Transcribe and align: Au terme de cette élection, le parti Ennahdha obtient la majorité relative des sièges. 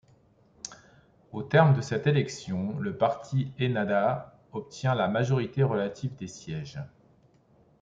Au 1.31 1.43
terme 1.43 1.75
de 1.75 1.81
cette 1.81 2.07
élection, 2.07 2.75
le 2.79 2.97
parti 2.97 3.53
Ennahdha 3.61 4.35
obtient 4.51 4.95
la 4.95 5.07
majorité 5.07 5.61
relative 5.61 6.15
des 6.15 6.25
sièges. 6.25 6.79